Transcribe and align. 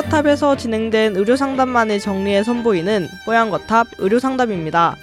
뽀얀거탑에서 0.00 0.56
진행된 0.56 1.14
의료상담만을 1.16 2.00
정리해 2.00 2.42
선보이는 2.42 3.08
뽀얀거탑 3.26 3.88
의료상담입니다. 3.98 4.96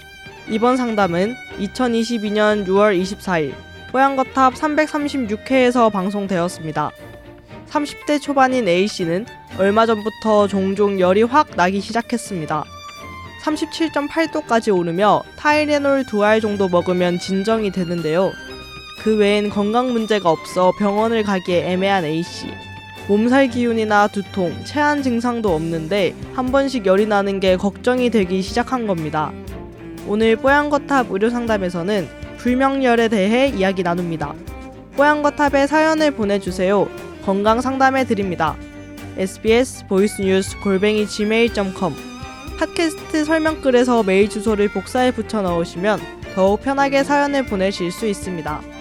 이번 0.50 0.76
상담은 0.76 1.36
2022년 1.60 2.66
6월 2.66 3.00
24일 3.00 3.54
뽀얀거탑 3.92 4.56
336회에서 4.56 5.92
방송되었습니다. 5.92 6.90
30대 7.70 8.20
초반인 8.22 8.68
A씨는 8.68 9.28
얼마 9.60 9.86
전부터 9.86 10.48
종종 10.48 11.00
열이 11.00 11.24
확 11.24 11.50
나기 11.56 11.80
시작했습니다. 11.80 12.64
37.8도까지 13.44 14.76
오르며 14.76 15.22
타이레놀 15.38 16.06
두 16.06 16.24
알 16.24 16.42
정도 16.42 16.68
먹으면 16.68 17.20
진정이 17.20 17.72
되는데요. 17.72 18.32
그 19.04 19.16
외엔 19.16 19.50
건강 19.52 19.94
문제가 19.94 20.32
없어 20.32 20.72
병원을 20.80 21.22
가기에 21.24 21.72
애매한 21.72 22.04
A씨. 22.04 22.48
몸살 23.08 23.48
기운이나 23.48 24.08
두통, 24.08 24.54
체한 24.66 25.02
증상도 25.02 25.54
없는데 25.56 26.14
한 26.34 26.52
번씩 26.52 26.86
열이 26.86 27.06
나는 27.06 27.40
게 27.40 27.56
걱정이 27.56 28.10
되기 28.10 28.42
시작한 28.42 28.86
겁니다. 28.86 29.32
오늘 30.08 30.36
뽀얀거탑 30.36 31.12
의료상담에서는 31.12 32.08
불명열에 32.38 33.08
대해 33.08 33.48
이야기 33.48 33.82
나눕니다. 33.82 34.34
뽀얀거탑에 34.98 35.68
사연을 35.68 36.12
보내주세요. 36.12 36.90
건강 37.24 37.62
상담해 37.62 38.06
드립니다. 38.06 38.58
sbs 39.18 39.88
보이스뉴스 39.88 40.60
골뱅이 40.60 41.08
gmail.com 41.08 41.94
팟캐스트 42.60 43.24
설명글에서 43.24 44.04
메일 44.04 44.30
주소를 44.30 44.70
복사해 44.70 45.12
붙여 45.12 45.42
넣으시면 45.42 46.00
더욱 46.36 46.62
편하게 46.62 47.04
사연을 47.04 47.46
보내실 47.46 47.92
수 47.92 48.06
있습니다. 48.06 48.77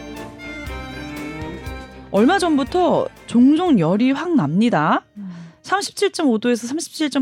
얼마 2.11 2.39
전부터 2.39 3.09
종종 3.27 3.79
열이 3.79 4.13
확 4.13 4.35
납니다. 4.35 5.05
37.5도에서 5.63 6.73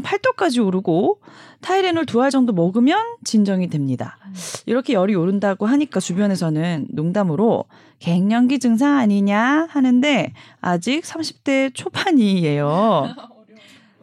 37.8도까지 0.03 0.65
오르고 0.65 1.21
타이레놀 1.63 2.05
두 2.05 2.21
알 2.21 2.31
정도 2.31 2.53
먹으면 2.53 2.99
진정이 3.25 3.69
됩니다. 3.71 4.19
이렇게 4.67 4.93
열이 4.93 5.15
오른다고 5.15 5.65
하니까 5.67 5.99
주변에서는 5.99 6.89
농담으로 6.91 7.65
갱년기 8.01 8.59
증상 8.59 8.99
아니냐 8.99 9.69
하는데 9.71 10.33
아직 10.61 11.03
30대 11.03 11.71
초반이에요. 11.75 13.15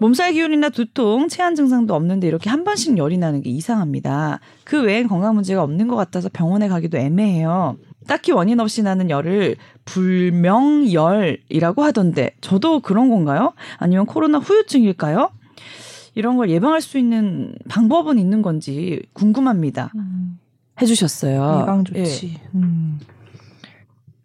몸살 0.01 0.33
기운이나 0.33 0.69
두통, 0.69 1.27
체한 1.27 1.53
증상도 1.53 1.93
없는데 1.93 2.27
이렇게 2.27 2.49
한 2.49 2.63
번씩 2.63 2.97
열이 2.97 3.19
나는 3.19 3.43
게 3.43 3.51
이상합니다. 3.51 4.39
그 4.63 4.81
외엔 4.81 5.07
건강 5.07 5.35
문제가 5.35 5.61
없는 5.61 5.87
것 5.87 5.95
같아서 5.95 6.27
병원에 6.33 6.67
가기도 6.67 6.97
애매해요. 6.97 7.77
딱히 8.07 8.31
원인 8.31 8.59
없이 8.59 8.81
나는 8.81 9.11
열을 9.11 9.57
불명열이라고 9.85 11.83
하던데 11.83 12.31
저도 12.41 12.79
그런 12.79 13.11
건가요? 13.11 13.53
아니면 13.77 14.07
코로나 14.07 14.39
후유증일까요? 14.39 15.29
이런 16.15 16.35
걸 16.35 16.49
예방할 16.49 16.81
수 16.81 16.97
있는 16.97 17.53
방법은 17.69 18.17
있는 18.17 18.41
건지 18.41 19.03
궁금합니다. 19.13 19.91
음. 19.93 20.39
해주셨어요. 20.81 21.59
예방 21.61 21.83
좋지. 21.83 22.39
음. 22.55 22.99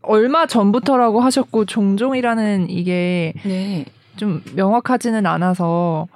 얼마 0.00 0.47
전부터라고 0.47 1.20
하셨고 1.20 1.66
종종이라는 1.66 2.70
이게 2.70 3.34
네. 3.44 3.84
좀 4.17 4.42
명확하지는 4.55 5.27
않아서 5.27 6.09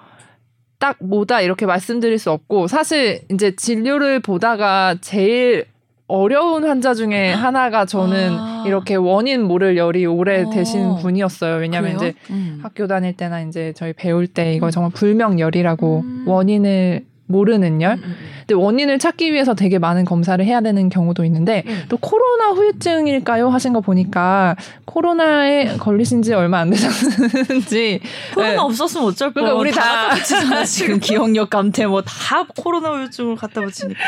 딱 0.79 0.97
뭐다 1.01 1.43
이렇게 1.43 1.67
말씀드릴 1.67 2.19
수 2.19 2.31
없고 2.31 2.67
사실 2.67 3.23
이제 3.31 3.55
진료를 3.55 4.21
보다가 4.21 4.97
제일 5.01 5.67
어려운 6.11 6.65
환자 6.65 6.93
중에 6.93 7.33
하나가 7.33 7.85
저는 7.85 8.33
아. 8.33 8.65
이렇게 8.67 8.97
원인 8.97 9.43
모를 9.43 9.77
열이 9.77 10.05
오래 10.07 10.43
어. 10.43 10.51
되신 10.51 10.97
분이었어요. 10.97 11.57
왜냐하면 11.57 11.97
그래요? 11.97 12.11
이제 12.11 12.19
음. 12.33 12.59
학교 12.63 12.87
다닐 12.87 13.17
때나 13.17 13.43
이제 13.43 13.73
저희 13.77 13.93
배울 13.93 14.27
때 14.27 14.53
이거 14.55 14.71
정말 14.71 14.91
불명열이라고 14.93 16.01
음. 16.05 16.25
원인을 16.27 17.05
모르는 17.31 17.81
열. 17.83 17.93
음, 17.93 18.03
음, 18.05 18.17
근데 18.41 18.55
원인을 18.55 18.99
찾기 18.99 19.33
위해서 19.33 19.55
되게 19.55 19.79
많은 19.79 20.05
검사를 20.05 20.45
해야 20.45 20.61
되는 20.61 20.89
경우도 20.89 21.25
있는데 21.25 21.63
음. 21.67 21.85
또 21.89 21.97
코로나 21.97 22.49
후유증일까요 22.49 23.49
하신 23.49 23.73
거 23.73 23.81
보니까 23.81 24.57
코로나에 24.85 25.77
걸리신 25.79 26.23
지 26.23 26.35
얼마 26.35 26.59
안 26.59 26.71
되셨는지 26.71 28.01
코로나 28.35 28.53
네. 28.53 28.59
없었으면 28.59 29.07
어쩔 29.07 29.33
거야. 29.33 29.45
그러니까 29.45 29.61
우리 29.61 29.71
다- 29.71 30.11
붙이잖아 30.11 30.65
지금 30.67 30.99
기억력 31.01 31.51
감퇴 31.51 31.87
뭐 31.87 32.03
다 32.03 32.45
코로나 32.57 32.91
우울증을 32.91 33.37
갖다 33.37 33.61
붙이니까. 33.61 33.99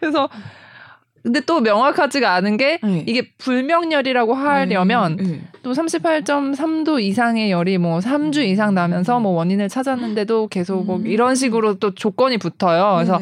그래서 0.00 0.28
근데 1.22 1.40
또 1.40 1.60
명확하지가 1.60 2.34
않은 2.34 2.56
게 2.56 2.78
네. 2.82 3.04
이게 3.06 3.28
불명열이라고 3.38 4.34
하려면 4.34 5.12
음, 5.20 5.24
음. 5.24 5.48
또 5.62 5.72
38.3도 5.72 7.00
이상의 7.00 7.50
열이 7.50 7.78
뭐 7.78 8.00
3주 8.00 8.44
이상 8.44 8.74
나면서 8.74 9.20
뭐 9.20 9.32
원인을 9.32 9.68
찾았는데도 9.68 10.48
계속 10.48 10.84
뭐 10.84 10.96
음. 10.96 11.06
이런 11.06 11.34
식으로 11.34 11.74
또 11.74 11.94
조건이 11.94 12.38
붙어요. 12.38 12.96
그래서. 12.96 13.20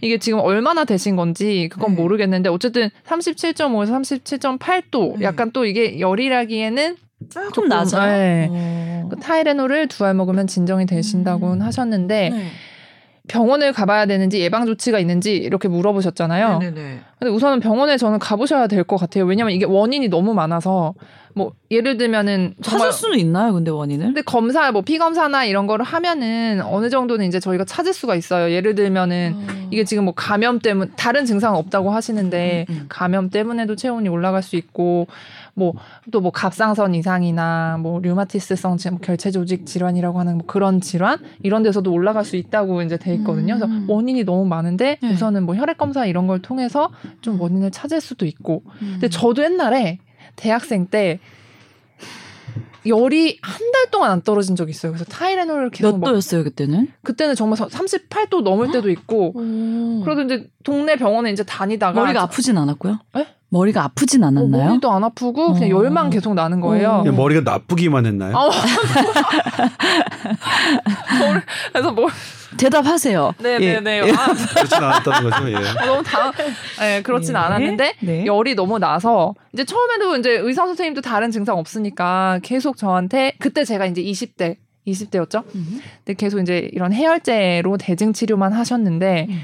이게 0.00 0.18
지금 0.18 0.38
얼마나 0.38 0.84
되신 0.84 1.16
건지 1.16 1.68
그건 1.72 1.96
네. 1.96 2.00
모르겠는데 2.00 2.48
어쨌든 2.50 2.88
37.5에서 3.08 4.58
37.8도 4.58 5.18
네. 5.18 5.24
약간 5.24 5.50
또 5.52 5.64
이게 5.64 5.98
열이라기에는 5.98 6.96
조금 7.30 7.50
조금, 7.52 7.68
낮아. 7.68 8.06
네. 8.06 8.46
어. 8.48 9.08
그 9.10 9.16
타이레놀을 9.16 9.88
두 9.88 10.04
알 10.04 10.14
먹으면 10.14 10.46
진정이 10.46 10.86
되신다고는 10.86 11.62
음. 11.62 11.66
하셨는데 11.66 12.30
네. 12.30 12.46
병원을 13.28 13.72
가봐야 13.72 14.06
되는지 14.06 14.40
예방 14.40 14.66
조치가 14.66 14.98
있는지 14.98 15.34
이렇게 15.36 15.68
물어보셨잖아요. 15.68 16.58
네네네. 16.58 17.00
근데 17.18 17.32
우선은 17.32 17.60
병원에 17.60 17.96
저는 17.96 18.18
가보셔야 18.18 18.66
될 18.66 18.84
것 18.84 18.96
같아요. 18.96 19.24
왜냐면 19.26 19.52
이게 19.52 19.64
원인이 19.66 20.08
너무 20.08 20.34
많아서 20.34 20.94
뭐 21.34 21.52
예를 21.70 21.96
들면은 21.98 22.54
찾을 22.62 22.90
수는 22.92 23.18
있나요, 23.18 23.52
근데 23.52 23.70
원인을? 23.70 24.06
근데 24.06 24.22
검사 24.22 24.72
뭐 24.72 24.82
피 24.82 24.98
검사나 24.98 25.44
이런 25.44 25.66
거를 25.66 25.84
하면은 25.84 26.62
어느 26.64 26.88
정도는 26.90 27.26
이제 27.26 27.38
저희가 27.38 27.64
찾을 27.64 27.92
수가 27.92 28.14
있어요. 28.16 28.50
예를 28.52 28.74
들면은 28.74 29.34
어. 29.36 29.57
이게 29.70 29.84
지금 29.84 30.04
뭐 30.04 30.14
감염 30.14 30.58
때문 30.58 30.92
다른 30.96 31.24
증상 31.26 31.54
은 31.54 31.58
없다고 31.58 31.90
하시는데 31.90 32.66
음, 32.68 32.74
음. 32.74 32.86
감염 32.88 33.30
때문에도 33.30 33.76
체온이 33.76 34.08
올라갈 34.08 34.42
수 34.42 34.56
있고 34.56 35.06
뭐 35.54 35.74
또뭐 36.10 36.30
갑상선 36.30 36.94
이상이나 36.94 37.78
뭐 37.80 38.00
류마티스성 38.00 38.76
지- 38.76 38.90
뭐 38.90 38.98
결체 39.00 39.30
조직 39.30 39.66
질환이라고 39.66 40.18
하는 40.18 40.38
뭐 40.38 40.46
그런 40.46 40.80
질환 40.80 41.18
이런 41.42 41.62
데서도 41.62 41.92
올라갈 41.92 42.24
수 42.24 42.36
있다고 42.36 42.82
이제 42.82 42.96
돼 42.96 43.14
있거든요. 43.14 43.56
그래서 43.58 43.66
음. 43.66 43.86
원인이 43.88 44.24
너무 44.24 44.44
많은데 44.46 44.98
네. 45.02 45.12
우선은 45.12 45.44
뭐 45.44 45.54
혈액 45.54 45.78
검사 45.78 46.06
이런 46.06 46.26
걸 46.26 46.40
통해서 46.40 46.90
좀 47.20 47.40
원인을 47.40 47.70
찾을 47.70 48.00
수도 48.00 48.26
있고. 48.26 48.62
음. 48.82 48.88
근데 48.92 49.08
저도 49.08 49.42
옛날에 49.42 49.98
대학생 50.36 50.86
때 50.86 51.18
열이 52.88 53.38
한 53.42 53.68
달 53.72 53.90
동안 53.90 54.10
안 54.10 54.22
떨어진 54.22 54.56
적이 54.56 54.70
있어요. 54.70 54.92
그래서 54.92 55.04
타이레놀을 55.04 55.70
계속 55.70 55.92
몇먹 55.92 56.08
도였어요 56.10 56.42
그때는? 56.44 56.88
그때는 57.04 57.34
정말 57.34 57.58
38도 57.58 58.42
넘을 58.42 58.70
때도 58.72 58.90
있고 58.90 59.32
그래도 60.04 60.22
이제 60.22 60.48
동네 60.64 60.96
병원에 60.96 61.30
이제 61.30 61.44
다니다가 61.44 62.00
머리가 62.00 62.22
아프진 62.22 62.58
않았고요? 62.58 62.98
에? 63.16 63.26
머리가 63.50 63.82
아프진 63.84 64.22
어, 64.22 64.26
않았나요? 64.26 64.64
머리도 64.68 64.90
안 64.92 65.04
아프고 65.04 65.54
그냥 65.54 65.70
어. 65.76 65.82
열만 65.82 66.10
계속 66.10 66.34
나는 66.34 66.60
거예요. 66.60 66.88
어. 66.90 67.02
그냥 67.02 67.16
머리가 67.16 67.40
나쁘기만 67.50 68.04
했나요? 68.04 68.36
아, 68.36 68.50
뭘- 71.18 71.42
그래서 71.72 71.90
뭐 71.92 72.08
대답하세요. 72.58 73.34
네네네 73.38 74.02
예. 74.06 74.10
아, 74.12 74.26
그렇진 74.54 74.78
않았다는 74.82 75.30
거죠. 75.30 75.50
예. 75.50 75.54
너무 75.86 76.02
당 76.02 76.32
네, 76.80 77.02
그렇진 77.02 77.34
네. 77.34 77.38
않았는데 77.38 77.94
네. 78.00 78.26
열이 78.26 78.54
너무 78.54 78.78
나서 78.78 79.34
이제 79.52 79.64
처음에도 79.64 80.16
이제 80.16 80.30
의사 80.32 80.66
선생님도 80.66 81.00
다른 81.02 81.30
증상 81.30 81.58
없으니까 81.58 82.40
계속 82.42 82.76
저한테 82.76 83.32
그때 83.38 83.64
제가 83.64 83.86
이제 83.86 84.02
20대 84.02 84.56
20대였죠. 84.86 85.44
음. 85.54 85.80
근데 86.04 86.14
계속 86.16 86.40
이제 86.40 86.68
이런 86.72 86.92
해열제로 86.92 87.76
대증 87.78 88.12
치료만 88.12 88.52
하셨는데 88.52 89.26
음. 89.28 89.40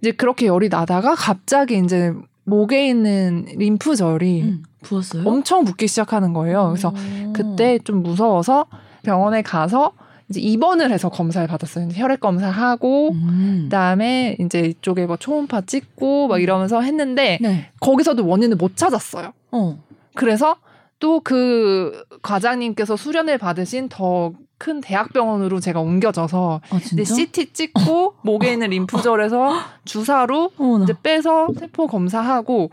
이제 0.00 0.10
그렇게 0.12 0.46
열이 0.46 0.68
나다가 0.68 1.14
갑자기 1.14 1.78
이제 1.78 2.12
목에 2.44 2.88
있는 2.88 3.46
림프절이 3.56 4.42
음, 4.42 4.62
부었어요? 4.82 5.22
엄청 5.26 5.64
붓기 5.64 5.86
시작하는 5.86 6.32
거예요. 6.32 6.68
그래서 6.68 6.88
어. 6.88 7.32
그때 7.32 7.78
좀 7.78 8.02
무서워서 8.02 8.66
병원에 9.02 9.42
가서 9.42 9.92
이제 10.28 10.40
입원을 10.40 10.90
해서 10.90 11.08
검사를 11.08 11.46
받았어요. 11.46 11.88
혈액 11.92 12.20
검사하고 12.20 13.12
음. 13.12 13.60
그다음에 13.64 14.36
이제 14.40 14.60
이쪽에 14.60 15.06
뭐 15.06 15.16
초음파 15.16 15.62
찍고 15.62 16.28
막 16.28 16.42
이러면서 16.42 16.80
했는데 16.80 17.38
네. 17.40 17.70
거기서도 17.80 18.26
원인을 18.26 18.56
못 18.56 18.76
찾았어요. 18.76 19.32
어. 19.52 19.78
그래서 20.14 20.56
또 21.02 21.20
그 21.20 22.04
과장님께서 22.22 22.96
수련을 22.96 23.36
받으신 23.38 23.88
더 23.88 24.32
큰 24.62 24.80
대학병원으로 24.80 25.58
제가 25.58 25.80
옮겨져서 25.80 26.60
아 26.70 26.76
이제? 26.76 27.02
CT 27.02 27.52
찍고 27.52 28.14
목에 28.22 28.52
있는 28.52 28.70
림프절에서 28.70 29.50
주사로 29.84 30.52
어머나. 30.56 30.84
이제 30.84 30.94
빼서 31.02 31.48
세포 31.58 31.88
검사하고 31.88 32.70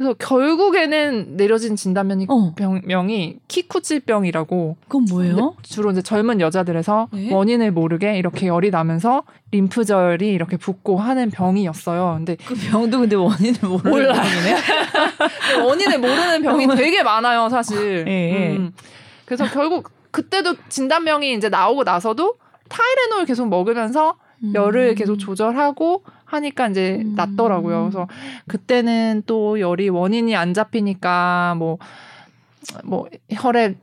그래서 0.00 0.14
결국에는 0.14 1.36
내려진 1.36 1.76
진단명이 1.76 2.24
어. 2.30 2.54
병명이 2.54 3.36
키쿠치병이라고 3.48 4.76
그건 4.84 5.04
뭐예요? 5.10 5.56
주로 5.60 5.90
이제 5.90 6.00
젊은 6.00 6.40
여자들에서 6.40 7.08
네? 7.12 7.30
원인을 7.30 7.70
모르게 7.70 8.16
이렇게 8.16 8.46
열이 8.46 8.70
나면서 8.70 9.24
림프절이 9.50 10.26
이렇게 10.26 10.56
붓고 10.56 10.96
하는 10.96 11.28
병이었어요. 11.30 12.14
근데 12.16 12.36
그 12.46 12.54
병도 12.54 13.00
근데 13.00 13.14
원인을 13.14 13.58
모르는 13.62 13.90
몰라요. 13.90 14.22
병이네. 14.22 15.66
원인을 15.68 15.98
모르는 15.98 16.42
병이 16.44 16.66
되게 16.78 17.02
많아요, 17.02 17.50
사실. 17.50 18.06
예, 18.08 18.10
예. 18.10 18.56
음. 18.56 18.72
그래서 19.26 19.44
결국 19.50 19.90
그때도 20.12 20.54
진단명이 20.70 21.34
이제 21.34 21.50
나오고 21.50 21.84
나서도 21.84 22.36
타이레놀 22.70 23.26
계속 23.26 23.50
먹으면서 23.50 24.16
열을 24.54 24.94
계속 24.94 25.16
조절하고 25.16 26.04
하니까 26.30 26.68
이제 26.68 27.02
음. 27.04 27.14
낫더라고요. 27.16 27.82
그래서 27.82 28.06
그때는 28.46 29.22
또 29.26 29.58
열이 29.58 29.88
원인이 29.88 30.34
안 30.36 30.54
잡히니까 30.54 31.54
뭐, 31.58 31.78
뭐, 32.84 33.06
혈액 33.30 33.78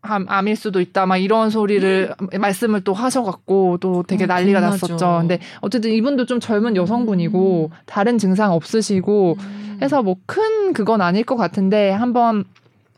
암, 0.00 0.26
암일 0.28 0.56
수도 0.56 0.80
있다, 0.80 1.06
막 1.06 1.16
이런 1.16 1.50
소리를, 1.50 2.14
말씀을 2.38 2.82
또 2.82 2.94
하셔갖고 2.94 3.78
또 3.80 4.04
되게 4.06 4.24
어, 4.24 4.26
난리가 4.28 4.60
겁나죠. 4.60 4.86
났었죠. 4.86 5.18
근데 5.20 5.40
어쨌든 5.60 5.90
이분도 5.90 6.26
좀 6.26 6.38
젊은 6.40 6.76
여성분이고, 6.76 7.70
다른 7.84 8.16
증상 8.18 8.52
없으시고, 8.52 9.36
음. 9.40 9.78
해서 9.82 10.02
뭐 10.02 10.16
큰 10.26 10.72
그건 10.72 11.00
아닐 11.00 11.24
것 11.24 11.36
같은데, 11.36 11.90
한번 11.90 12.44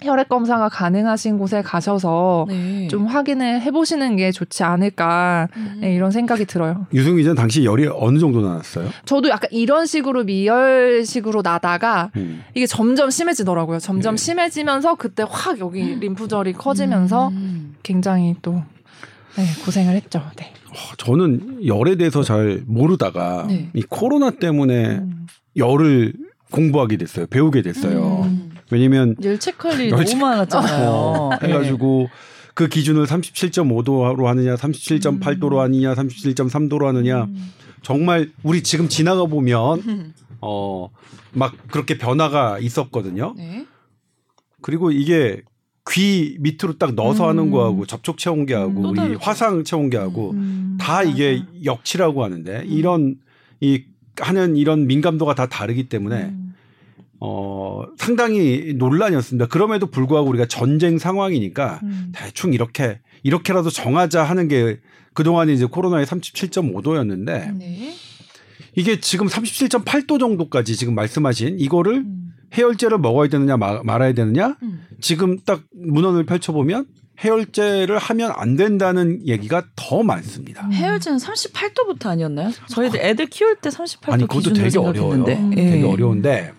혈액 0.02 0.28
검사가 0.28 0.68
가능하신 0.68 1.38
곳에 1.38 1.62
가셔서 1.62 2.46
네. 2.48 2.88
좀 2.88 3.06
확인을 3.06 3.60
해보시는 3.60 4.16
게 4.16 4.32
좋지 4.32 4.62
않을까, 4.62 5.48
음. 5.56 5.78
네, 5.80 5.94
이런 5.94 6.10
생각이 6.10 6.46
들어요. 6.46 6.86
유승 6.94 7.16
기자는 7.16 7.36
당시 7.36 7.64
열이 7.64 7.88
어느 7.92 8.18
정도 8.18 8.40
나왔어요? 8.40 8.88
저도 9.04 9.28
약간 9.28 9.48
이런 9.52 9.86
식으로 9.86 10.24
미열식으로 10.24 11.42
나다가 11.42 12.10
음. 12.16 12.42
이게 12.54 12.66
점점 12.66 13.10
심해지더라고요. 13.10 13.78
점점 13.78 14.16
네. 14.16 14.22
심해지면서 14.24 14.94
그때 14.94 15.24
확 15.28 15.58
여기 15.60 15.82
림프절이 15.82 16.54
커지면서 16.54 17.28
음. 17.28 17.74
굉장히 17.82 18.36
또 18.42 18.62
네, 19.36 19.44
고생을 19.64 19.94
했죠. 19.94 20.22
네. 20.36 20.52
어, 20.70 20.96
저는 20.98 21.66
열에 21.66 21.96
대해서 21.96 22.22
잘 22.22 22.62
모르다가 22.66 23.46
네. 23.48 23.68
이 23.74 23.82
코로나 23.82 24.30
때문에 24.30 24.98
음. 24.98 25.26
열을 25.56 26.12
공부하게 26.50 26.96
됐어요. 26.96 27.26
배우게 27.26 27.62
됐어요. 27.62 28.19
음. 28.70 28.74
왜냐면 28.74 29.16
열 29.22 29.38
체크할 29.38 29.80
일이 29.80 29.90
열 29.90 30.04
너무 30.04 30.16
많았잖아요. 30.16 30.88
어, 30.90 31.30
해가지고 31.42 32.08
그 32.54 32.68
기준을 32.68 33.06
37.5도로 33.06 34.24
하느냐, 34.24 34.54
37.8도로 34.54 35.56
하느냐, 35.56 35.94
37.3도로 35.94 36.84
하느냐. 36.86 37.24
음. 37.24 37.52
정말 37.82 38.30
우리 38.42 38.62
지금 38.62 38.88
지나가 38.88 39.24
보면 39.24 39.82
음. 39.86 40.14
어막 40.40 41.56
그렇게 41.70 41.96
변화가 41.98 42.58
있었거든요. 42.58 43.34
네. 43.36 43.66
그리고 44.60 44.90
이게 44.90 45.42
귀 45.90 46.36
밑으로 46.40 46.76
딱 46.78 46.94
넣어서 46.94 47.24
음. 47.24 47.28
하는 47.30 47.50
거하고 47.50 47.86
접촉 47.86 48.18
체온계하고 48.18 48.82
또 48.82 48.88
우리 48.90 48.96
다르죠. 48.96 49.18
화상 49.22 49.64
체온계하고 49.64 50.30
음, 50.32 50.78
다 50.80 51.02
이게. 51.02 51.42
역치라고 51.64 52.22
하는데 52.22 52.64
이런 52.66 53.16
이 53.60 53.84
하는 54.18 54.56
이런 54.56 54.86
민감도가 54.86 55.34
다 55.34 55.46
다르기 55.48 55.88
때문에 55.88 56.24
음. 56.24 56.49
어 57.20 57.84
상당히 57.98 58.72
논란이었습니다. 58.76 59.46
그럼에도 59.48 59.86
불구하고 59.90 60.28
우리가 60.30 60.46
전쟁 60.46 60.98
상황이니까 60.98 61.80
음. 61.82 62.12
대충 62.14 62.52
이렇게 62.54 63.00
이렇게라도 63.22 63.68
정하자 63.70 64.22
하는 64.22 64.48
게 64.48 64.78
그동안에 65.12 65.52
이제 65.52 65.66
코로나의 65.66 66.06
37.5도였는데 66.06 67.58
네. 67.58 67.94
이게 68.74 69.00
지금 69.00 69.26
37.8도 69.26 70.18
정도까지 70.18 70.76
지금 70.76 70.94
말씀하신 70.94 71.58
이거를 71.60 71.96
음. 71.98 72.32
해열제를 72.54 72.98
먹어야 72.98 73.28
되느냐 73.28 73.56
마- 73.56 73.82
말아야 73.82 74.12
되느냐 74.14 74.56
음. 74.62 74.82
지금 75.00 75.38
딱 75.44 75.62
문헌을 75.74 76.24
펼쳐보면 76.24 76.86
해열제를 77.22 77.98
하면 77.98 78.32
안 78.34 78.56
된다는 78.56 79.26
얘기가 79.26 79.64
더 79.76 80.02
많습니다. 80.02 80.64
음. 80.66 80.72
해열제는 80.72 81.18
38도부터 81.18 82.06
아니었나요? 82.06 82.50
저희들 82.70 82.98
애들 83.00 83.26
키울 83.26 83.56
때 83.56 83.68
38도 83.68 84.12
아니 84.12 84.22
그것도 84.22 84.38
기준으로 84.52 84.62
되게 84.64 84.78
어려워요. 84.78 85.12
생각했는데. 85.26 85.36
음. 85.42 85.50
되게 85.54 85.80
예. 85.80 85.84
어려운데 85.86 86.52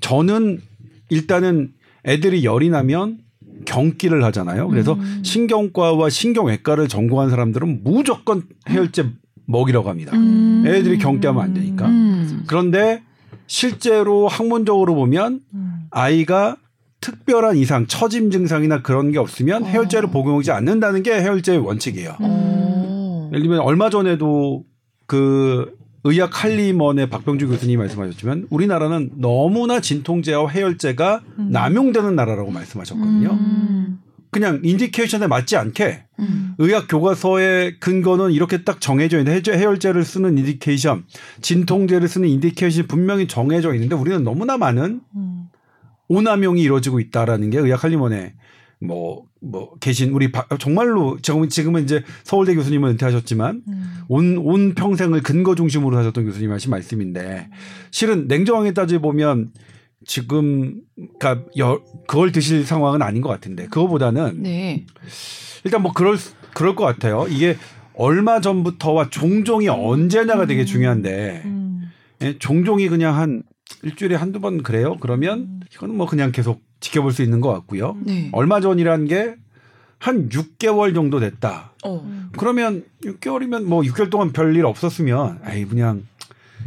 저는 0.00 0.60
일단은 1.08 1.72
애들이 2.04 2.44
열이 2.44 2.70
나면 2.70 3.18
경기를 3.64 4.24
하잖아요. 4.24 4.68
그래서 4.68 4.94
음. 4.94 5.20
신경과와 5.22 6.08
신경외과를 6.08 6.88
전공한 6.88 7.30
사람들은 7.30 7.82
무조건 7.84 8.42
해열제 8.68 9.10
먹이라고 9.46 9.88
합니다. 9.88 10.16
음. 10.16 10.64
애들이 10.66 10.98
경기하면 10.98 11.42
안 11.42 11.54
되니까. 11.54 11.86
음. 11.86 12.44
그런데 12.46 13.02
실제로 13.46 14.28
학문적으로 14.28 14.94
보면 14.94 15.40
음. 15.54 15.72
아이가 15.90 16.56
특별한 17.00 17.56
이상, 17.56 17.86
처짐 17.86 18.30
증상이나 18.30 18.82
그런 18.82 19.10
게 19.10 19.18
없으면 19.18 19.64
어. 19.64 19.66
해열제를 19.66 20.10
복용하지 20.10 20.50
않는다는 20.52 21.02
게 21.02 21.12
해열제의 21.14 21.58
원칙이에요. 21.58 22.16
어. 22.20 23.30
예를 23.32 23.42
들면 23.42 23.60
얼마 23.60 23.90
전에도 23.90 24.64
그 25.06 25.74
의학 26.04 26.42
할리먼의 26.44 27.10
박병주 27.10 27.48
교수님이 27.48 27.76
말씀하셨지만 27.76 28.46
우리나라는 28.50 29.10
너무나 29.16 29.80
진통제와 29.80 30.48
해열제가 30.48 31.22
음. 31.38 31.50
남용되는 31.50 32.14
나라라고 32.14 32.50
말씀하셨거든요. 32.50 33.30
음. 33.32 34.00
그냥 34.30 34.60
indication에 34.62 35.26
맞지 35.26 35.56
않게 35.56 36.04
음. 36.20 36.54
의학 36.58 36.86
교과서의 36.88 37.80
근거는 37.80 38.30
이렇게 38.30 38.62
딱 38.62 38.80
정해져 38.80 39.18
있는데 39.18 39.52
해열제를 39.52 40.04
쓰는 40.04 40.38
indication, 40.38 41.04
진통제를 41.40 42.06
쓰는 42.06 42.28
indication이 42.28 42.86
분명히 42.86 43.26
정해져 43.26 43.74
있는데 43.74 43.96
우리는 43.96 44.22
너무나 44.22 44.56
많은 44.56 45.00
음. 45.16 45.44
오남용이 46.08 46.62
이루어지고 46.62 47.00
있다라는 47.00 47.50
게 47.50 47.58
의학 47.58 47.84
할리먼에 47.84 48.34
뭐, 48.82 49.24
뭐, 49.42 49.74
계신 49.78 50.10
우리 50.10 50.32
바- 50.32 50.46
정말로 50.58 51.18
지금, 51.20 51.48
지금은 51.48 51.84
이제 51.84 52.02
서울대 52.24 52.54
교수님은 52.54 52.90
은퇴하셨지만 52.92 53.62
음. 53.68 53.94
온, 54.08 54.38
온 54.38 54.74
평생을 54.74 55.22
근거 55.22 55.54
중심으로 55.54 55.96
하셨던 55.98 56.24
교수님 56.24 56.50
하신 56.50 56.70
말씀인데 56.70 57.48
실은 57.90 58.26
냉정하게 58.26 58.72
따져보면 58.72 59.50
지금, 60.06 60.80
그니까 60.96 61.42
그걸 62.08 62.32
드실 62.32 62.64
상황은 62.64 63.02
아닌 63.02 63.20
것 63.20 63.28
같은데 63.28 63.66
그거보다는 63.66 64.42
네. 64.42 64.86
일단 65.64 65.82
뭐 65.82 65.92
그럴, 65.92 66.16
수- 66.16 66.34
그럴 66.54 66.74
것 66.74 66.84
같아요. 66.84 67.26
이게 67.28 67.56
얼마 67.92 68.40
전부터와 68.40 69.10
종종이 69.10 69.68
언제냐가 69.68 70.46
되게 70.46 70.64
중요한데 70.64 71.42
음. 71.44 71.90
예, 72.22 72.38
종종이 72.38 72.88
그냥 72.88 73.14
한 73.18 73.42
일주일에 73.82 74.14
한두 74.14 74.40
번 74.40 74.62
그래요? 74.62 74.96
그러면 75.00 75.60
이거는 75.70 75.94
뭐 75.96 76.06
그냥 76.06 76.32
계속 76.32 76.62
지켜볼 76.80 77.12
수 77.12 77.22
있는 77.22 77.40
것 77.40 77.52
같고요. 77.52 77.96
네. 78.04 78.28
얼마 78.32 78.60
전이란 78.60 79.06
게 79.06 79.34
한 80.00 80.30
6개월 80.30 80.94
정도 80.94 81.20
됐다. 81.20 81.72
어. 81.84 82.28
그러면 82.38 82.84
6개월이면 83.04 83.64
뭐 83.64 83.82
6개월 83.82 84.10
동안 84.10 84.32
별일 84.32 84.64
없었으면 84.64 85.40
아이 85.44 85.66
그냥 85.66 86.06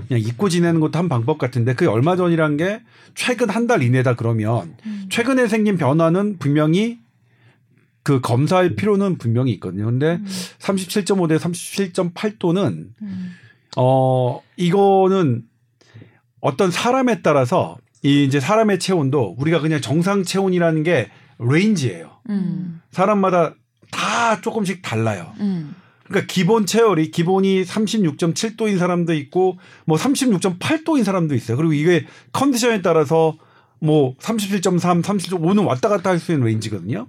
그냥 0.07 0.21
잊고 0.21 0.49
지내는 0.49 0.79
것도 0.79 0.99
한 0.99 1.09
방법 1.09 1.39
같은데 1.39 1.73
그게 1.73 1.89
얼마 1.89 2.15
전이란 2.15 2.57
게 2.57 2.81
최근 3.15 3.49
한 3.49 3.65
달 3.65 3.81
이내다 3.81 4.15
그러면 4.15 4.75
음. 4.85 5.07
최근에 5.09 5.47
생긴 5.47 5.77
변화는 5.77 6.37
분명히 6.37 6.99
그 8.03 8.21
검사할 8.21 8.75
필요는 8.75 9.17
분명히 9.17 9.51
있거든요. 9.53 9.85
근데 9.85 10.19
37.5 10.59 11.27
대 11.27 11.37
37.8도는 11.37 12.89
음. 13.01 13.31
어 13.77 14.41
이거는 14.57 15.41
어떤 16.39 16.69
사람에 16.69 17.23
따라서 17.23 17.77
이 18.03 18.25
이제 18.25 18.39
사람의 18.39 18.79
체온도 18.79 19.35
우리가 19.37 19.59
그냥 19.59 19.81
정상 19.81 20.23
체온이라는 20.23 20.83
게 20.83 21.09
range예요. 21.39 22.11
음. 22.29 22.81
사람마다 22.91 23.55
다 23.91 24.41
조금씩 24.41 24.81
달라요. 24.81 25.33
음. 25.39 25.75
그러니까 26.07 26.31
기본 26.31 26.65
체열이 26.65 27.11
기본이 27.11 27.63
36.7도인 27.63 28.77
사람도 28.77 29.13
있고 29.13 29.57
뭐 29.85 29.97
36.8도인 29.97 31.03
사람도 31.03 31.33
있어요. 31.33 31.57
그리고 31.57 31.73
이게 31.73 32.05
컨디션에 32.33 32.81
따라서 32.81 33.37
뭐 33.79 34.15
37.3, 34.17 35.01
37.5는 35.01 35.65
왔다 35.65 35.89
갔다 35.89 36.09
할 36.09 36.19
수 36.19 36.31
있는 36.33 36.45
range거든요. 36.45 37.07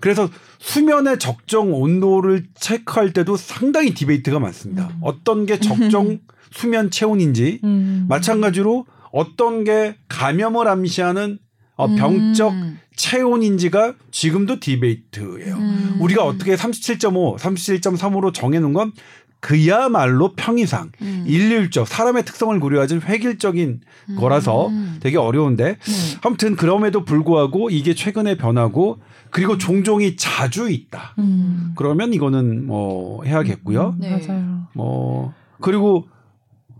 그래서 0.00 0.28
수면의 0.58 1.18
적정 1.18 1.72
온도를 1.74 2.46
체크할 2.54 3.12
때도 3.12 3.36
상당히 3.36 3.94
디베이트가 3.94 4.38
많습니다. 4.38 4.90
어떤 5.00 5.46
게 5.46 5.58
적정 5.58 6.18
수면 6.52 6.90
체온인지 6.90 7.60
음. 7.64 8.06
마찬가지로 8.08 8.86
어떤 9.12 9.64
게 9.64 9.96
감염을 10.08 10.68
암시하는 10.68 11.38
어, 11.76 11.86
병적 11.86 12.52
음. 12.52 12.78
체온인지가 12.96 13.94
지금도 14.10 14.58
디베이트예요. 14.58 15.54
음. 15.54 15.96
우리가 16.00 16.24
어떻게 16.24 16.56
37.5, 16.56 17.38
37.3으로 17.38 18.34
정해놓은 18.34 18.72
건 18.72 18.92
그야말로 19.40 20.34
평이상, 20.34 20.90
음. 21.00 21.24
일률적, 21.26 21.86
사람의 21.86 22.24
특성을 22.24 22.58
고려하지 22.58 22.96
획일적인 23.04 23.80
거라서 24.18 24.66
음. 24.66 24.96
되게 25.00 25.16
어려운데 25.16 25.76
네. 25.78 26.18
아무튼 26.22 26.56
그럼에도 26.56 27.04
불구하고 27.04 27.70
이게 27.70 27.94
최근에 27.94 28.36
변하고 28.36 28.98
그리고 29.30 29.56
종종이 29.56 30.16
자주 30.16 30.68
있다. 30.68 31.14
음. 31.18 31.72
그러면 31.76 32.12
이거는 32.12 32.66
뭐 32.66 33.22
해야겠고요. 33.24 33.94
음, 33.94 34.00
네. 34.00 34.10
맞아요. 34.10 34.66
뭐 34.74 35.32
그리고 35.60 36.08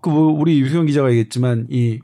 그 0.00 0.10
우리 0.10 0.60
유승현 0.60 0.86
기자가 0.86 1.10
얘기했지만 1.10 1.66
이 1.70 2.00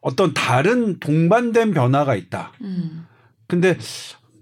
어떤 0.00 0.34
다른 0.34 0.98
동반된 1.00 1.72
변화가 1.72 2.14
있다. 2.14 2.52
음. 2.62 3.06
근데 3.46 3.76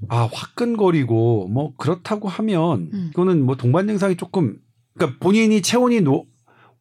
아 0.09 0.29
화끈거리고 0.31 1.49
뭐 1.49 1.75
그렇다고 1.77 2.29
하면 2.29 2.91
음. 2.93 3.11
이거는 3.11 3.45
뭐 3.45 3.57
동반 3.57 3.87
증상이 3.87 4.17
조금 4.17 4.59
그러니까 4.95 5.19
본인이 5.21 5.63
체온이 5.63 6.01
노, 6.01 6.27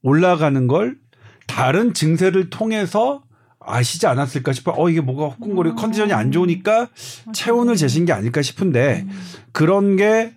올라가는 0.02 0.68
걸 0.68 0.98
다른 1.48 1.94
증세를 1.94 2.50
통해서 2.50 3.24
아시지 3.60 4.08
않았을까 4.08 4.54
싶어. 4.54 4.74
어 4.78 4.90
이게 4.90 5.02
뭐가 5.02 5.30
허kun거리 5.30 5.72
고 5.72 5.76
컨디션이 5.76 6.14
안 6.14 6.32
좋으니까 6.32 6.90
체온을 7.34 7.76
재신 7.76 8.06
게 8.06 8.14
아닐까 8.14 8.42
싶은데 8.42 9.08
그런 9.52 9.96
게 9.96 10.34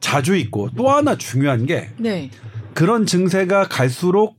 자주 0.00 0.36
있고 0.36 0.70
또 0.76 0.90
하나 0.90 1.16
중요한 1.16 1.66
게 1.66 1.90
네. 1.96 2.30
그런 2.74 3.06
증세가 3.06 3.64
갈수록 3.64 4.36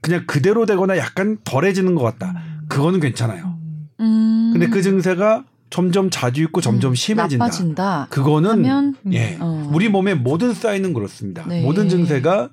그냥 0.00 0.24
그대로 0.26 0.66
되거나 0.66 0.96
약간 0.96 1.38
덜해지는 1.44 1.94
것 1.94 2.02
같다. 2.02 2.34
그거는 2.68 3.00
괜찮아요. 3.00 3.58
음. 4.00 4.50
근데 4.52 4.68
그 4.68 4.82
증세가 4.82 5.44
점점 5.70 6.08
자주 6.10 6.42
있고 6.44 6.60
점점 6.60 6.92
음, 6.92 6.94
심해진다. 6.94 7.44
나빠진다. 7.44 8.06
그거는 8.10 8.50
하면 8.50 8.94
예 9.12 9.36
어. 9.40 9.70
우리 9.72 9.88
몸의 9.88 10.16
모든 10.16 10.54
사인은 10.54 10.94
그렇습니다. 10.94 11.44
네. 11.46 11.62
모든 11.62 11.88
증세가 11.88 12.50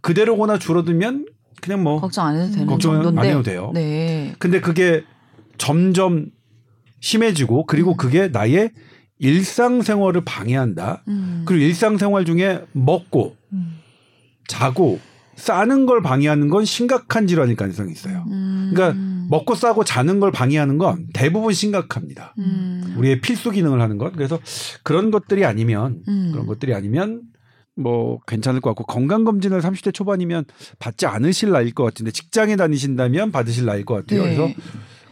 그대로거나 0.00 0.58
줄어들면 0.58 1.26
그냥 1.60 1.82
뭐 1.82 2.00
걱정 2.00 2.26
안 2.26 2.36
해도 2.36 2.50
되는 2.52 2.66
걱정 2.66 2.94
정도인데. 2.94 3.20
안 3.20 3.26
해도 3.26 3.42
돼요. 3.42 3.70
네. 3.74 4.34
근데 4.38 4.60
그게 4.60 5.04
점점 5.56 6.26
심해지고 7.00 7.66
그리고 7.66 7.92
음. 7.92 7.96
그게 7.96 8.28
나의 8.28 8.70
일상생활을 9.18 10.24
방해한다. 10.24 11.02
음. 11.08 11.42
그리고 11.44 11.64
일상생활 11.64 12.24
중에 12.24 12.62
먹고 12.72 13.36
음. 13.52 13.78
자고 14.46 15.00
싸는 15.36 15.86
걸 15.86 16.02
방해하는 16.02 16.48
건 16.48 16.64
심각한 16.64 17.26
질환일 17.26 17.56
가능성이 17.56 17.92
있어요. 17.92 18.24
음. 18.28 18.72
그러니까 18.74 19.00
먹고 19.28 19.54
싸고 19.54 19.84
자는 19.84 20.20
걸 20.20 20.32
방해하는 20.32 20.78
건 20.78 21.06
대부분 21.12 21.52
심각합니다. 21.52 22.34
음. 22.38 22.94
우리의 22.96 23.20
필수 23.20 23.50
기능을 23.50 23.80
하는 23.80 23.98
것. 23.98 24.12
그래서 24.12 24.38
그런 24.82 25.10
것들이 25.10 25.44
아니면 25.44 26.02
음. 26.08 26.30
그런 26.32 26.46
것들이 26.46 26.74
아니면 26.74 27.22
뭐 27.76 28.18
괜찮을 28.26 28.60
것 28.60 28.70
같고 28.70 28.84
건강 28.84 29.24
검진을 29.24 29.60
30대 29.60 29.94
초반이면 29.94 30.44
받지 30.78 31.06
않으실 31.06 31.50
나이일 31.50 31.74
것 31.74 31.84
같은데 31.84 32.10
직장에 32.10 32.56
다니신다면 32.56 33.30
받으실 33.30 33.66
나이일 33.66 33.84
것 33.84 33.94
같아요. 33.94 34.24
네. 34.24 34.34
그래서 34.34 34.52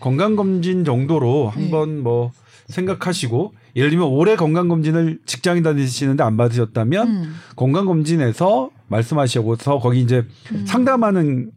건강 0.00 0.34
검진 0.36 0.84
정도로 0.84 1.52
네. 1.54 1.62
한번 1.62 2.02
뭐 2.02 2.32
생각하시고 2.68 3.54
예를 3.76 3.90
들면 3.90 4.08
올해 4.08 4.34
건강 4.34 4.68
검진을 4.68 5.20
직장에 5.26 5.62
다니시는데 5.62 6.24
안 6.24 6.36
받으셨다면 6.36 7.08
음. 7.08 7.34
건강 7.54 7.86
검진에서 7.86 8.70
말씀하시고서 8.88 9.78
거기 9.78 10.00
이제 10.00 10.24
음. 10.52 10.64
상담하는 10.66 11.50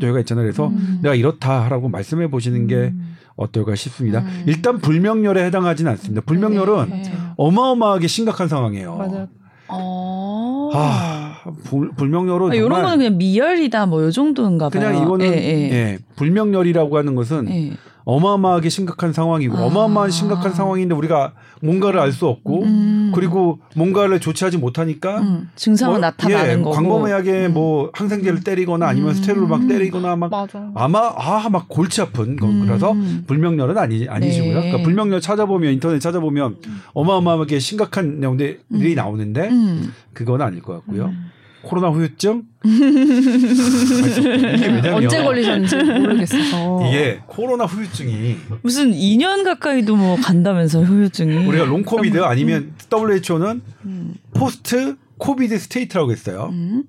저희가 0.00 0.20
있잖아요. 0.20 0.44
그래서 0.44 0.68
음. 0.68 1.00
내가 1.02 1.14
이렇다라고 1.14 1.88
말씀해 1.88 2.28
보시는 2.30 2.66
게 2.66 2.92
어떨까 3.36 3.74
싶습니다. 3.74 4.20
음. 4.20 4.44
일단 4.46 4.78
불명열에 4.78 5.44
해당하지는 5.44 5.90
않습니다. 5.92 6.22
불명열은 6.26 6.90
네. 6.90 7.02
어마어마하게 7.36 8.06
심각한 8.06 8.48
상황이에요. 8.48 8.96
맞아요. 8.96 9.28
어. 9.68 10.70
아, 10.74 11.36
불, 11.64 11.90
불명열은 11.92 12.50
아, 12.52 12.54
이런 12.54 12.70
거는 12.70 12.98
그냥 12.98 13.16
미열이다 13.18 13.86
뭐 13.86 14.02
요 14.04 14.10
정도인가 14.10 14.68
봐요. 14.68 14.82
그냥 14.88 15.02
이거는 15.02 15.26
예, 15.26 15.32
예, 15.32 15.70
예. 15.72 15.98
불명열이라고 16.16 16.96
하는 16.98 17.14
것은 17.14 17.48
예. 17.50 17.72
어마어마하게 18.04 18.68
심각한 18.68 19.12
상황이고 19.14 19.56
아. 19.56 19.64
어마어마한 19.64 20.10
심각한 20.10 20.52
상황인데 20.52 20.94
우리가 20.94 21.32
뭔가를 21.62 21.98
알 22.00 22.12
수 22.12 22.26
없고 22.26 22.62
음. 22.64 23.03
그리고 23.14 23.58
뭔가를 23.74 24.20
조치하지 24.20 24.58
못하니까 24.58 25.20
음. 25.20 25.48
증상은 25.56 25.94
뭐, 25.94 25.98
나타나는 26.00 26.50
예, 26.50 26.56
거고. 26.62 26.70
광범위하게 26.72 27.46
음. 27.46 27.54
뭐 27.54 27.90
항생제를 27.94 28.44
때리거나 28.44 28.86
아니면 28.86 29.10
음. 29.10 29.14
스테로를 29.14 29.48
막 29.48 29.66
때리거나 29.68 30.16
막 30.16 30.30
맞아. 30.30 30.70
아마 30.74 31.12
아 31.16 31.48
막 31.50 31.68
골치 31.68 32.00
아픈 32.02 32.36
거 32.36 32.46
음. 32.46 32.66
그래서 32.66 32.94
불명열은 33.26 33.76
아니 33.78 34.06
아니시고요. 34.08 34.54
네. 34.54 34.60
그러니까 34.60 34.82
불명열 34.82 35.20
찾아보면 35.20 35.72
인터넷 35.74 35.98
찾아보면 36.00 36.56
어마어마하게 36.94 37.58
심각한 37.58 38.20
내용들이 38.20 38.58
음. 38.72 38.94
나오는데 38.94 39.48
음. 39.48 39.92
그건 40.12 40.42
아닐 40.42 40.62
것 40.62 40.74
같고요. 40.74 41.06
음. 41.06 41.30
코로나 41.62 41.88
후유증 41.88 42.42
언제 44.92 45.22
걸리셨는지 45.22 45.76
모르겠어서. 45.76 46.80
이게 46.88 47.20
코로나 47.26 47.64
후유증이 47.64 48.36
무슨 48.62 48.92
2년 48.92 49.44
가까이도 49.44 49.96
뭐 49.96 50.16
간다면서 50.16 50.82
후유증이. 50.82 51.46
우리가 51.46 51.64
long 51.64 51.82
COVID 51.82 52.22
아니면 52.22 52.72
WHO는 52.94 53.62
음. 53.84 54.14
post 54.34 54.96
COVID 55.18 55.58
state라고 55.58 56.12
했어요. 56.12 56.50
음. 56.52 56.84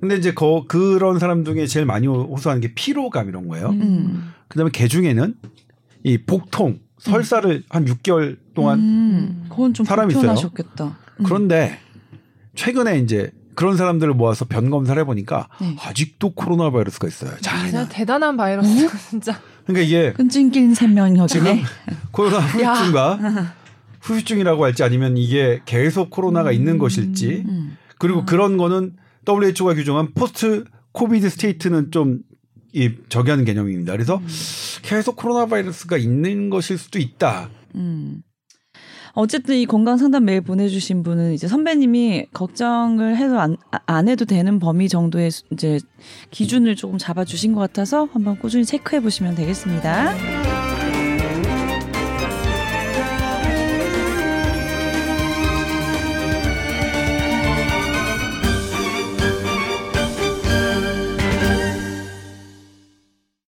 근데 0.00 0.16
이제 0.16 0.34
거, 0.34 0.64
그런 0.68 1.18
사람 1.18 1.44
중에 1.44 1.66
제일 1.66 1.86
많이 1.86 2.06
호소하는 2.06 2.60
게 2.60 2.74
피로감 2.74 3.28
이런 3.28 3.48
거예요. 3.48 3.70
음. 3.70 4.32
그다음에 4.48 4.70
개 4.72 4.88
중에는 4.88 5.34
이 6.04 6.18
복통, 6.18 6.78
설사를 6.98 7.62
한 7.68 7.84
6개월 7.84 8.36
동안 8.54 8.78
음. 8.78 9.48
사람이 9.84 10.12
있어요. 10.12 10.20
불편하셨겠다. 10.22 10.84
음. 11.20 11.24
그런데 11.24 11.78
최근에 12.54 12.98
이제 13.00 13.32
그런 13.54 13.76
사람들을 13.76 14.12
모아서 14.14 14.44
변 14.44 14.70
검사를 14.70 15.00
해보니까 15.00 15.48
네. 15.60 15.76
아직도 15.80 16.34
코로나 16.34 16.70
바이러스가 16.70 17.08
있어요. 17.08 17.30
자, 17.40 17.62
진짜 17.62 17.88
대단한 17.88 18.36
바이러스 18.36 18.88
진짜. 19.10 19.40
그러니까 19.64 19.84
이게 19.86 20.12
끈질긴 20.12 20.74
생명력이네. 20.74 21.26
지금 21.26 21.64
코로나 22.12 22.38
후유증과 22.38 23.18
후유증이라고 24.06 24.64
할지 24.64 24.82
아니면 24.82 25.16
이게 25.16 25.60
계속 25.66 26.10
코로나가 26.10 26.52
있는 26.52 26.78
것일지 26.78 27.44
음. 27.48 27.76
그리고 27.98 28.24
그런 28.24 28.56
거는 28.56 28.94
WHO가 29.28 29.74
규정한 29.74 30.12
post 30.14 30.64
COVID 30.92 31.28
state는 31.30 31.90
좀 31.90 32.20
이 32.72 32.90
저기하는 33.08 33.46
개념입니다. 33.46 33.92
그래서 33.92 34.20
계속 34.82 35.16
코로나 35.16 35.46
바이러스가 35.46 35.96
있는 35.96 36.50
것일 36.50 36.76
수도 36.76 36.98
있다. 36.98 37.48
음. 37.74 38.20
어쨌든 39.14 39.56
이 39.56 39.64
건강 39.64 39.96
상담 39.96 40.26
메일 40.26 40.42
보내주신 40.42 41.02
분은 41.02 41.32
이제 41.32 41.48
선배님이 41.48 42.26
걱정을 42.34 43.16
해도 43.16 43.40
안, 43.40 43.56
아- 43.72 43.78
안 43.86 44.08
해도 44.08 44.26
되는 44.26 44.58
범위 44.58 44.90
정도의 44.90 45.30
수- 45.30 45.44
이제 45.52 45.78
기준을 46.32 46.76
조금 46.76 46.98
잡아주신 46.98 47.54
것 47.54 47.60
같아서 47.60 48.10
한번 48.12 48.38
꾸준히 48.38 48.66
체크해 48.66 49.00
보시면 49.00 49.36
되겠습니다. 49.36 50.45